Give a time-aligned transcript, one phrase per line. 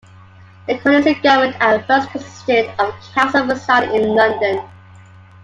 [0.67, 4.67] The colony's government at first consisted of a council residing in London.